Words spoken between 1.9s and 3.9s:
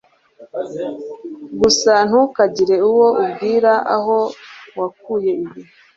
ntukagire uwo ubwira